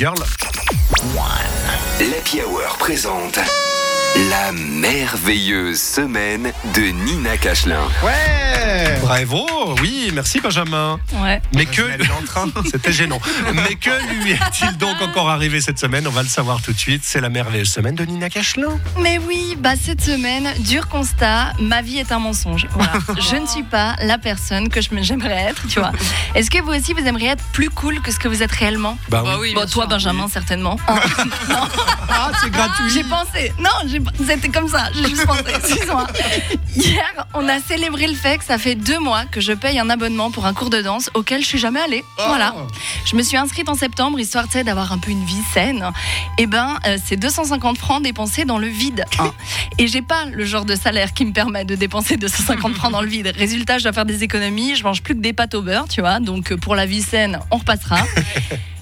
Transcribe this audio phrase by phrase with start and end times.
[0.00, 0.14] Girl.
[1.98, 3.40] L'Happy Hour présente
[4.16, 7.86] la merveilleuse semaine de Nina Cachelin.
[8.02, 9.46] Ouais Bravo
[9.80, 10.98] Oui, merci Benjamin.
[11.14, 11.40] Ouais.
[11.54, 11.82] Mais que...
[11.92, 12.46] Elle est en train.
[12.70, 13.20] C'était gênant.
[13.54, 13.90] Mais que
[14.22, 16.06] lui est-il donc encore arrivé cette semaine?
[16.06, 17.02] On va le savoir tout de suite.
[17.04, 18.78] C'est la merveilleuse semaine de Nina Cachelin.
[19.00, 22.66] Mais oui, bah cette semaine, dur constat, ma vie est un mensonge.
[22.72, 22.92] Voilà.
[23.30, 25.92] je ne suis pas la personne que je me- j'aimerais être, tu vois.
[26.34, 28.98] Est-ce que vous aussi, vous aimeriez être plus cool que ce que vous êtes réellement?
[29.08, 29.54] Bah oui.
[29.54, 30.76] Bon, toi, Benjamin, certainement.
[32.10, 33.52] Ah, c'est gratuit J'ai pensé.
[33.60, 34.90] Non, j'ai- c'était comme ça.
[34.94, 35.42] J'ai juste pensé.
[35.54, 36.06] Excuse-moi.
[36.76, 39.90] Hier, on a célébré le fait que ça fait deux mois que je paye un
[39.90, 42.04] abonnement pour un cours de danse auquel je suis jamais allée.
[42.16, 42.54] Voilà.
[43.04, 45.90] Je me suis inscrite en septembre histoire d'avoir un peu une vie saine.
[46.38, 49.04] Et ben, euh, c'est 250 francs dépensés dans le vide.
[49.18, 49.32] hein.
[49.78, 53.02] Et j'ai pas le genre de salaire qui me permet de dépenser 250 francs dans
[53.02, 53.32] le vide.
[53.36, 54.74] Résultat, je dois faire des économies.
[54.76, 56.20] Je mange plus que des pâtes au beurre, tu vois.
[56.20, 57.98] Donc euh, pour la vie saine, on repassera.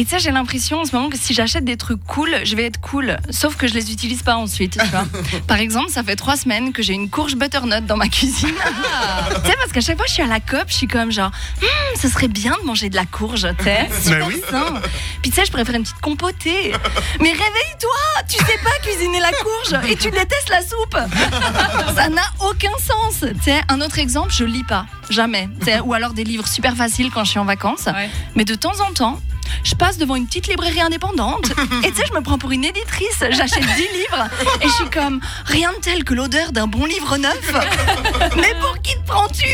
[0.00, 2.54] Et tu sais, j'ai l'impression en ce moment que si j'achète des trucs cool, je
[2.54, 3.16] vais être cool.
[3.30, 4.78] Sauf que je les utilise pas ensuite.
[4.80, 5.04] Tu vois.
[5.48, 8.48] Par exemple, ça fait trois semaines que j'ai une courge butternut dans ma cuisine.
[8.54, 11.10] tu sais, parce qu'à chaque fois que je suis à la COP, je suis comme
[11.10, 13.88] genre, Hum, ce serait bien de manger de la courge, tu sais.
[14.02, 14.40] Super oui.
[14.48, 14.74] sain.
[15.20, 16.72] Puis tu sais, je préfère une petite compotée.
[17.20, 20.96] Mais réveille-toi, tu sais pas cuisiner la courge et tu détestes la soupe.
[21.96, 23.24] Ça n'a aucun sens.
[23.38, 25.48] Tu sais, un autre exemple, je lis pas, jamais.
[25.84, 27.88] Ou alors des livres super faciles quand je suis en vacances.
[28.36, 29.20] Mais de temps en temps,
[29.64, 31.50] je passe devant une petite librairie indépendante
[31.84, 33.18] et tu sais, je me prends pour une éditrice.
[33.30, 34.28] J'achète 10 livres
[34.60, 37.52] et je suis comme rien de tel que l'odeur d'un bon livre neuf.
[38.36, 39.46] Mais pour qui te prends-tu?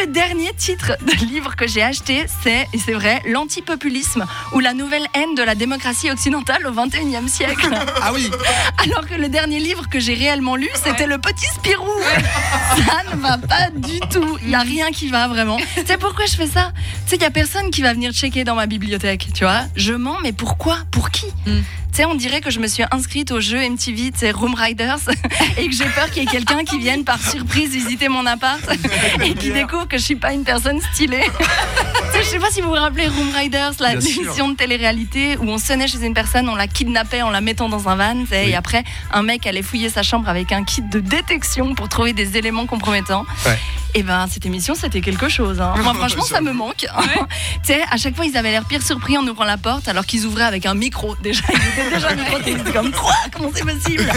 [0.00, 4.74] Le dernier titre de livre que j'ai acheté, c'est, et c'est vrai, l'antipopulisme ou la
[4.74, 7.68] nouvelle haine de la démocratie occidentale au 21e siècle.
[8.02, 8.30] Ah oui
[8.82, 11.86] Alors que le dernier livre que j'ai réellement lu, c'était Le Petit Spirou.
[12.76, 14.38] Ça ne va pas du tout.
[14.42, 15.58] Il n'y a rien qui va vraiment.
[15.76, 16.72] Tu sais pourquoi je fais ça?
[17.04, 19.62] Tu sais qu'il n'y a personne qui va venir checker dans ma bibliothèque, tu vois?
[19.76, 20.78] Je mens, mais pourquoi?
[20.90, 21.26] Pour qui?
[21.94, 24.54] Tu sais, on dirait que je me suis inscrite au jeu MTV, tu sais, Room
[24.54, 24.98] Riders,
[25.56, 28.60] et que j'ai peur qu'il y ait quelqu'un qui vienne par surprise visiter mon appart
[29.22, 31.22] et qui découvre que je suis pas une personne stylée.
[32.16, 35.58] Je sais pas si vous vous rappelez Room Riders, la émission de télé-réalité où on
[35.58, 38.50] sonnait chez une personne, on la kidnappait en la mettant dans un van, Oui.
[38.50, 42.12] et après, un mec allait fouiller sa chambre avec un kit de détection pour trouver
[42.12, 43.26] des éléments compromettants.
[43.46, 43.58] Ouais.
[43.96, 45.60] Et ben, cette émission, c'était quelque chose.
[45.60, 45.74] hein.
[45.78, 46.78] Moi, franchement, ça me manque.
[46.78, 46.86] tu
[47.62, 50.26] sais, à chaque fois, ils avaient l'air pire surpris en ouvrant la porte, alors qu'ils
[50.26, 51.14] ouvraient avec un micro.
[51.22, 52.12] Déjà, ils étaient déjà
[52.60, 53.14] étaient comme quoi?
[53.32, 54.10] Comment c'est possible?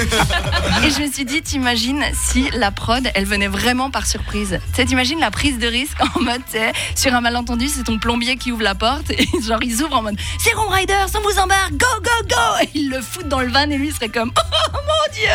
[0.84, 4.60] Et je me suis dit, t'imagines si la prod, elle venait vraiment par surprise?
[4.70, 7.84] Tu sais, t'imagines la prise de risque en mode, tu sais, sur un malentendu, c'est
[7.84, 11.08] ton plombier qui ouvre la porte et genre ils ouvrent en mode, c'est Room Riders,
[11.16, 13.88] on vous embarque, go, go, go Et ils le foutent dans le van et lui
[13.90, 15.30] il serait comme, oh mon dieu,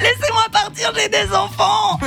[0.00, 1.98] laissez-moi partir, j'ai des enfants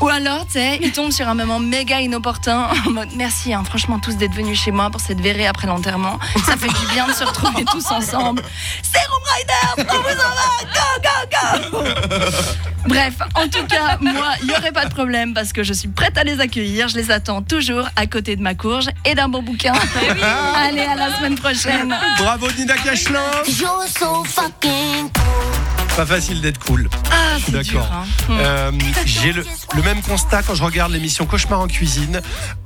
[0.00, 3.62] Ou alors, tu sais, il tombe sur un moment méga inopportun en mode, merci, hein,
[3.64, 6.18] franchement, tous d'être venus chez moi pour cette verrée après l'enterrement.
[6.46, 8.42] Ça fait du bien de se retrouver tous ensemble.
[8.82, 14.48] C'est Room Riders, on vous embarque, go, go, go Bref, en tout cas, moi, il
[14.48, 16.88] n'y aurait pas de problème parce que je suis prête à les accueillir.
[16.88, 19.74] Je les attends toujours à côté de ma courge et d'un bon bouquin.
[20.56, 21.94] Allez, à la semaine prochaine.
[22.18, 23.30] Bravo Nina Cachelin
[25.96, 26.88] Pas facile d'être cool.
[27.32, 27.88] Ah, d'accord.
[27.92, 28.04] hein.
[28.30, 28.70] Euh,
[29.06, 29.44] J'ai le,
[29.76, 32.20] le même constat quand je regarde l'émission Cauchemar en cuisine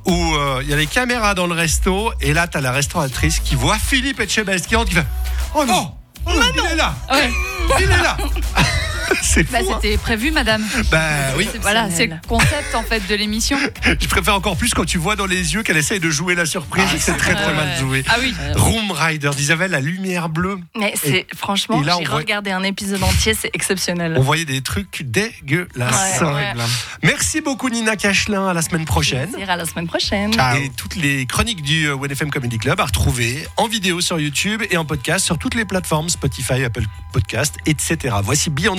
[0.06, 3.40] où euh, il y a les caméras dans le resto et là t'as la restauratrice
[3.40, 5.06] qui voit Philippe Etchebest qui rentre qui fait
[5.54, 5.92] Oh non,
[6.26, 6.94] oh non, il est là.
[7.78, 8.16] Il est là
[9.22, 9.78] C'est Bah, hein.
[9.80, 10.62] c'était prévu, madame.
[10.90, 11.00] Bah
[11.36, 13.58] oui, Voilà, c'est le concept en fait de l'émission.
[14.00, 16.46] je préfère encore plus quand tu vois dans les yeux qu'elle essaye de jouer la
[16.46, 18.04] surprise et que c'est très très mal joué.
[18.08, 18.34] Ah oui.
[18.56, 20.58] Room Rider d'Isabelle, la lumière bleue.
[20.78, 24.14] Mais c'est franchement, et là, j'ai on voit- regardé un épisode entier, c'est exceptionnel.
[24.16, 26.20] On voyait des trucs dégueulasses.
[26.20, 26.52] Ouais, ouais.
[27.02, 29.30] Merci beaucoup Nina Cachelin, à la semaine prochaine.
[29.30, 30.32] Plaisir, à la semaine prochaine.
[30.56, 34.62] Et toutes les chroniques du euh, WNFM Comedy Club à retrouver en vidéo sur YouTube
[34.70, 38.16] et en podcast sur toutes les plateformes Spotify, Apple Podcast, etc.
[38.22, 38.72] Voici Beyond.